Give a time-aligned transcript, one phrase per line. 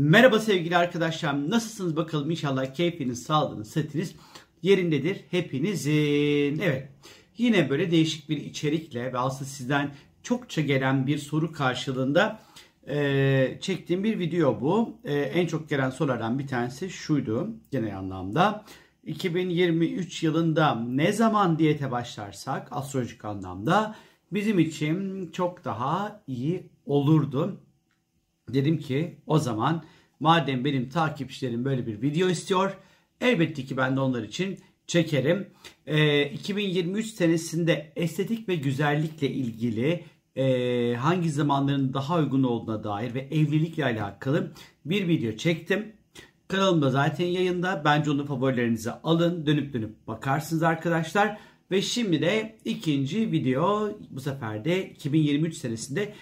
[0.00, 1.50] Merhaba sevgili arkadaşlar.
[1.50, 4.14] Nasılsınız bakalım inşallah keyfiniz, sağlığınız, sıhhatiniz
[4.62, 6.58] yerindedir hepinizin.
[6.58, 6.88] Evet
[7.36, 9.90] yine böyle değişik bir içerikle ve aslında sizden
[10.22, 12.40] çokça gelen bir soru karşılığında
[12.88, 14.98] e, çektiğim bir video bu.
[15.04, 18.64] E, en çok gelen sorulardan bir tanesi şuydu genel anlamda.
[19.06, 23.94] 2023 yılında ne zaman diyete başlarsak astrolojik anlamda
[24.32, 27.60] bizim için çok daha iyi olurdu.
[28.54, 29.84] Dedim ki o zaman
[30.20, 32.76] madem benim takipçilerim böyle bir video istiyor
[33.20, 35.50] elbette ki ben de onlar için çekerim.
[35.86, 40.04] E, 2023 senesinde estetik ve güzellikle ilgili
[40.36, 44.52] e, hangi zamanların daha uygun olduğuna dair ve evlilikle alakalı
[44.84, 45.92] bir video çektim.
[46.48, 47.82] Kanalımda zaten yayında.
[47.84, 49.46] Bence onu favorilerinize alın.
[49.46, 51.38] Dönüp dönüp bakarsınız arkadaşlar.
[51.70, 56.14] Ve şimdi de ikinci video bu sefer de 2023 senesinde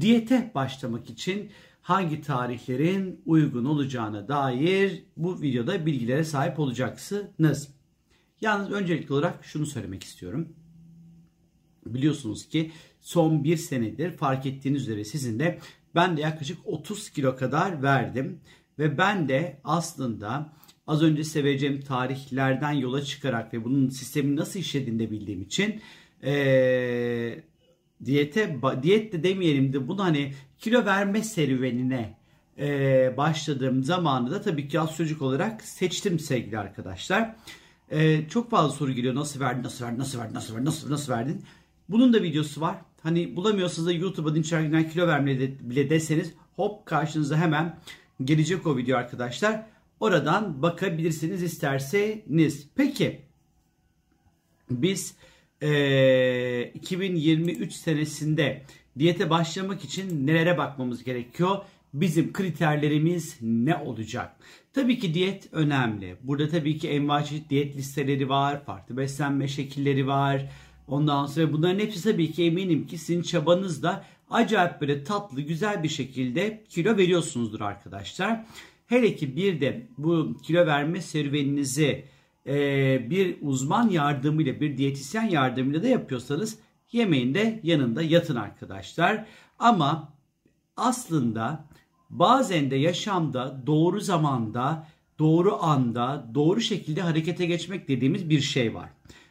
[0.00, 1.50] diyete başlamak için
[1.84, 7.68] hangi tarihlerin uygun olacağına dair bu videoda bilgilere sahip olacaksınız.
[8.40, 10.48] Yalnız öncelikli olarak şunu söylemek istiyorum.
[11.86, 15.58] Biliyorsunuz ki son bir senedir fark ettiğiniz üzere sizin de
[15.94, 18.40] ben de yaklaşık 30 kilo kadar verdim.
[18.78, 20.52] Ve ben de aslında
[20.86, 25.80] az önce seveceğim tarihlerden yola çıkarak ve bunun sistemin nasıl işlediğini de bildiğim için
[26.22, 27.44] ee,
[28.04, 32.16] diyete diyet de demeyelim de bunu hani kilo verme serüvenine
[32.58, 37.36] e, başladığım zamanı da tabii ki astrolojik olarak seçtim sevgili arkadaşlar.
[37.90, 39.14] E, çok fazla soru geliyor.
[39.14, 41.44] Nasıl verdin, nasıl verdin, nasıl verdin, nasıl verdin, nasıl, nasıl verdin?
[41.88, 42.76] Bunun da videosu var.
[43.02, 47.78] Hani bulamıyorsanız da YouTube'a Dinçer Günden kilo vermeye de, bile deseniz hop karşınıza hemen
[48.24, 49.66] gelecek o video arkadaşlar.
[50.00, 52.68] Oradan bakabilirsiniz isterseniz.
[52.74, 53.22] Peki
[54.70, 55.14] biz
[55.64, 58.62] e, 2023 senesinde
[58.98, 61.56] diyete başlamak için nelere bakmamız gerekiyor?
[61.94, 64.36] Bizim kriterlerimiz ne olacak?
[64.72, 66.16] Tabii ki diyet önemli.
[66.22, 70.50] Burada tabii ki çeşit diyet listeleri var, farklı beslenme şekilleri var.
[70.88, 75.88] Ondan sonra bunların hepsi tabii ki eminim ki sizin çabanızla acayip böyle tatlı, güzel bir
[75.88, 78.44] şekilde kilo veriyorsunuzdur arkadaşlar.
[78.86, 82.04] Hele ki bir de bu kilo verme serüveninizi
[82.46, 86.58] e, bir uzman yardımıyla, bir diyetisyen yardımıyla da yapıyorsanız
[86.92, 89.26] yemeğin de yanında yatın arkadaşlar.
[89.58, 90.12] Ama
[90.76, 91.64] aslında
[92.10, 94.88] bazen de yaşamda doğru zamanda,
[95.18, 98.90] doğru anda, doğru şekilde harekete geçmek dediğimiz bir şey var.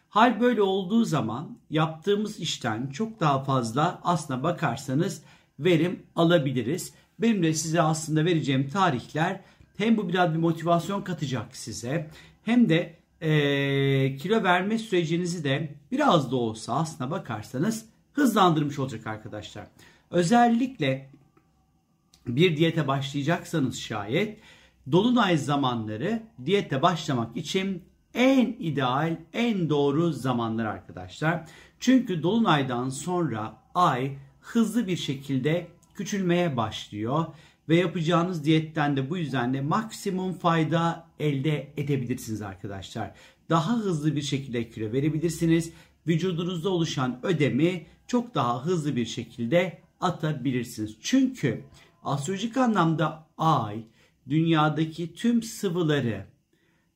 [0.09, 5.23] Hal böyle olduğu zaman yaptığımız işten çok daha fazla aslına bakarsanız
[5.59, 6.93] verim alabiliriz.
[7.19, 9.41] Benim de size aslında vereceğim tarihler
[9.77, 12.09] hem bu biraz bir motivasyon katacak size
[12.43, 19.67] hem de e, kilo verme sürecinizi de biraz da olsa aslına bakarsanız hızlandırmış olacak arkadaşlar.
[20.11, 21.09] Özellikle
[22.27, 24.39] bir diyete başlayacaksanız şayet
[24.91, 31.49] dolunay zamanları diyete başlamak için en ideal, en doğru zamanlar arkadaşlar.
[31.79, 37.25] Çünkü dolunaydan sonra ay hızlı bir şekilde küçülmeye başlıyor
[37.69, 43.11] ve yapacağınız diyetten de bu yüzden de maksimum fayda elde edebilirsiniz arkadaşlar.
[43.49, 45.73] Daha hızlı bir şekilde kilo verebilirsiniz.
[46.07, 50.97] Vücudunuzda oluşan ödemi çok daha hızlı bir şekilde atabilirsiniz.
[51.01, 51.63] Çünkü
[52.03, 53.83] astrolojik anlamda ay
[54.29, 56.25] dünyadaki tüm sıvıları,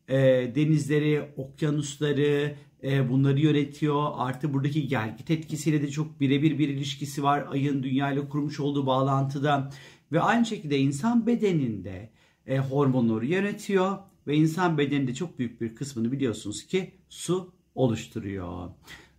[0.07, 0.17] e,
[0.55, 4.11] denizleri, okyanusları e, bunları yönetiyor.
[4.17, 7.45] Artı buradaki gelgit etkisiyle de çok birebir bir ilişkisi var.
[7.49, 9.71] Ayın dünya ile kurmuş olduğu bağlantıda.
[10.11, 12.09] Ve aynı şekilde insan bedeninde
[12.47, 13.97] e, hormonları yönetiyor
[14.27, 18.69] ve insan bedeninde çok büyük bir kısmını biliyorsunuz ki su oluşturuyor.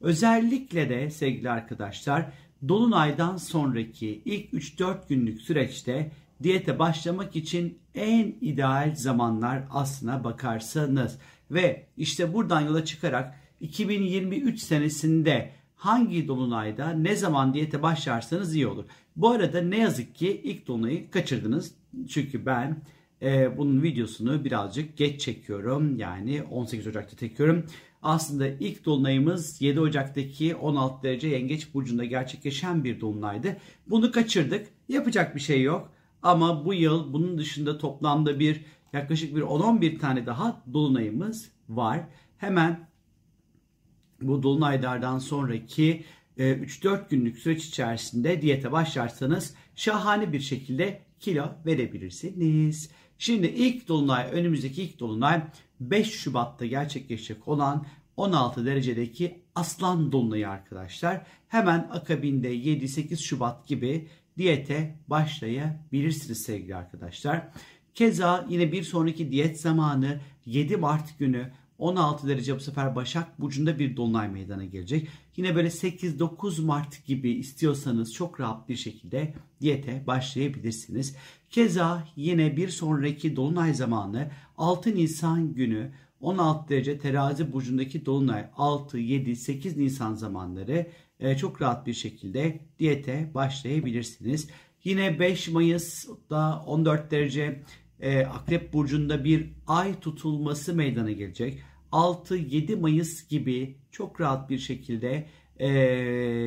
[0.00, 2.32] Özellikle de sevgili arkadaşlar
[2.68, 6.10] dolunaydan sonraki ilk 3-4 günlük süreçte
[6.42, 11.18] diyete başlamak için en ideal zamanlar aslına bakarsanız
[11.50, 18.84] ve işte buradan yola çıkarak 2023 senesinde hangi dolunayda ne zaman diyete başlarsanız iyi olur.
[19.18, 21.74] Bu arada ne yazık ki ilk dolunayı kaçırdınız.
[22.08, 22.82] Çünkü ben
[23.22, 25.98] e, bunun videosunu birazcık geç çekiyorum.
[25.98, 27.66] Yani 18 Ocak'ta çekiyorum.
[28.02, 33.56] Aslında ilk dolunayımız 7 Ocak'taki 16 derece yengeç burcunda gerçekleşen bir dolunaydı.
[33.86, 34.66] Bunu kaçırdık.
[34.88, 35.92] Yapacak bir şey yok.
[36.22, 42.00] Ama bu yıl bunun dışında toplamda bir yaklaşık bir 10-11 tane daha dolunayımız var.
[42.36, 42.88] Hemen
[44.22, 46.04] bu dolunaylardan sonraki
[46.38, 52.90] 3-4 e, günlük süreç içerisinde diyete başlarsanız şahane bir şekilde kilo verebilirsiniz.
[53.18, 55.42] Şimdi ilk dolunay önümüzdeki ilk dolunay
[55.80, 57.86] 5 Şubat'ta gerçekleşecek olan
[58.16, 61.26] 16 derecedeki aslan dolunayı arkadaşlar.
[61.48, 64.08] Hemen akabinde 7-8 Şubat gibi
[64.38, 67.48] diyete başlayabilirsiniz sevgili arkadaşlar.
[67.94, 73.78] Keza yine bir sonraki diyet zamanı 7 Mart günü 16 derece bu sefer Başak Burcu'nda
[73.78, 75.08] bir dolunay meydana gelecek.
[75.36, 81.16] Yine böyle 8-9 Mart gibi istiyorsanız çok rahat bir şekilde diyete başlayabilirsiniz.
[81.50, 88.98] Keza yine bir sonraki dolunay zamanı 6 Nisan günü 16 derece terazi burcundaki dolunay 6,
[88.98, 90.86] 7, 8 Nisan zamanları
[91.20, 94.48] e, çok rahat bir şekilde diyete başlayabilirsiniz.
[94.84, 97.62] Yine 5 Mayıs'da 14 derece
[98.00, 101.58] e, Akrep Burcu'nda bir ay tutulması meydana gelecek.
[101.92, 105.26] 6-7 Mayıs gibi çok rahat bir şekilde
[105.60, 105.68] e,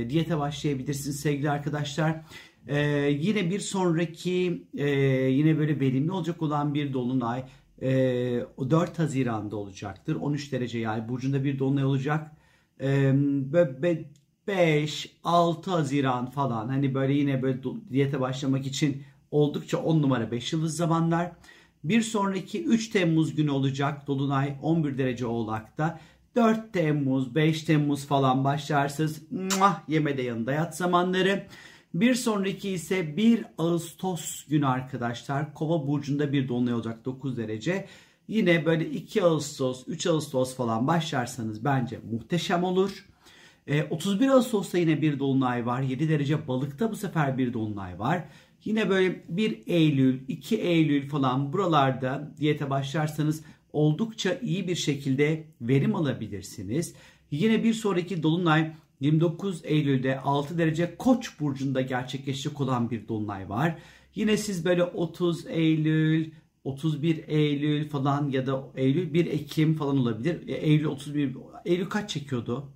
[0.10, 2.22] diyete başlayabilirsiniz sevgili arkadaşlar.
[2.68, 2.80] E,
[3.20, 4.90] yine bir sonraki e,
[5.30, 7.44] yine böyle verimli olacak olan bir dolunay
[7.82, 7.90] e,
[8.70, 10.16] 4 Haziran'da olacaktır.
[10.16, 12.32] 13 derece yay burcunda bir dolunay olacak.
[12.82, 13.14] E,
[14.48, 17.58] 5-6 Haziran falan hani böyle yine böyle
[17.92, 21.32] diyete başlamak için oldukça 10 numara 5 yıldız zamanlar.
[21.84, 26.00] Bir sonraki 3 Temmuz günü olacak Dolunay 11 derece Oğlak'ta.
[26.36, 29.22] 4 Temmuz, 5 Temmuz falan başlarsınız.
[29.32, 31.48] Muah, yemede yanında yat zamanları.
[31.94, 35.54] Bir sonraki ise 1 Ağustos günü arkadaşlar.
[35.54, 37.88] Kova burcunda bir dolunay olacak 9 derece.
[38.28, 43.06] Yine böyle 2 Ağustos, 3 Ağustos falan başlarsanız bence muhteşem olur.
[43.90, 45.82] 31 ee, Ağustos'ta yine bir dolunay var.
[45.82, 48.24] 7 derece balıkta bu sefer bir dolunay var.
[48.66, 53.44] Yine böyle 1 Eylül, 2 Eylül falan buralarda diyete başlarsanız
[53.74, 56.94] oldukça iyi bir şekilde verim alabilirsiniz.
[57.32, 63.78] Yine bir sonraki dolunay 29 Eylül'de 6 derece Koç burcunda gerçekleşecek olan bir dolunay var.
[64.16, 66.32] Yine siz böyle 30 Eylül,
[66.64, 70.48] 31 Eylül falan ya da Eylül 1 Ekim falan olabilir.
[70.48, 71.36] E, Eylül 31
[71.66, 72.72] Eylül kaç çekiyordu?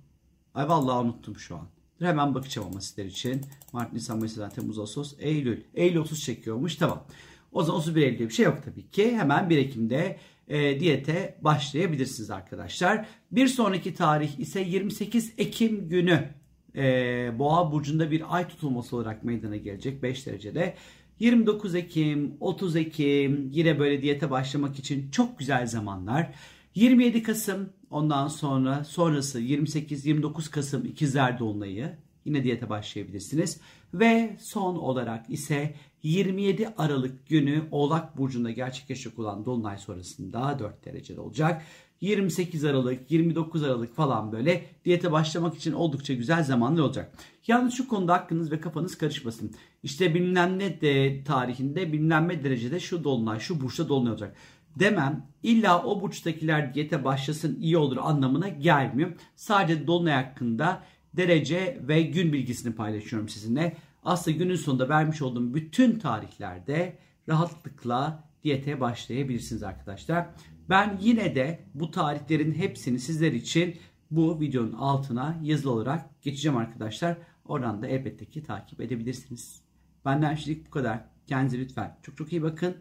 [0.54, 1.75] Ay vallahi unuttum şu an.
[1.98, 3.40] Hemen bakacağım ama sizler için.
[3.72, 5.60] Mart, Nisan, Mayıs, Temmuz, Ağustos, Eylül.
[5.74, 6.76] Eylül 30 çekiyormuş.
[6.76, 7.06] Tamam.
[7.52, 9.16] O zaman 31 Eylül bir şey yok tabii ki.
[9.16, 13.06] Hemen 1 Ekim'de e, diyete başlayabilirsiniz arkadaşlar.
[13.32, 16.28] Bir sonraki tarih ise 28 Ekim günü
[16.76, 20.74] e, Boğa burcunda bir ay tutulması olarak meydana gelecek 5 derecede.
[21.18, 26.32] 29 Ekim, 30 Ekim yine böyle diyete başlamak için çok güzel zamanlar.
[26.74, 33.60] 27 Kasım ondan sonra sonrası 28-29 Kasım ikizler dolunayı yine diyete başlayabilirsiniz.
[33.94, 41.20] Ve son olarak ise 27 Aralık günü Oğlak Burcu'nda gerçekleşecek olan Dolunay sonrasında 4 derecede
[41.20, 41.62] olacak.
[42.00, 47.12] 28 Aralık, 29 Aralık falan böyle diyete başlamak için oldukça güzel zamanlar olacak.
[47.46, 49.54] Yalnız şu konuda aklınız ve kafanız karışmasın.
[49.82, 54.36] İşte bilmem ne de tarihinde bilmem derecede şu dolunay, şu burçta dolunay olacak
[54.76, 59.12] demem illa o burçtakiler diyete başlasın iyi olur anlamına gelmiyor.
[59.36, 60.82] Sadece dolunay hakkında
[61.16, 63.76] derece ve gün bilgisini paylaşıyorum sizinle.
[64.04, 70.26] Aslında günün sonunda vermiş olduğum bütün tarihlerde rahatlıkla diyete başlayabilirsiniz arkadaşlar.
[70.68, 73.76] Ben yine de bu tarihlerin hepsini sizler için
[74.10, 77.18] bu videonun altına yazılı olarak geçeceğim arkadaşlar.
[77.44, 79.60] Oradan da elbette ki takip edebilirsiniz.
[80.04, 81.04] Benden şimdilik bu kadar.
[81.26, 82.76] Kendinize lütfen çok çok iyi bakın.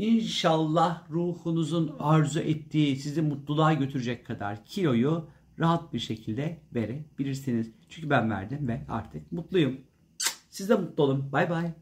[0.00, 7.70] İnşallah ruhunuzun arzu ettiği sizi mutluluğa götürecek kadar kiloyu rahat bir şekilde verebilirsiniz.
[7.88, 9.80] Çünkü ben verdim ve artık mutluyum.
[10.50, 11.32] Siz de mutlu olun.
[11.32, 11.72] Bay bay.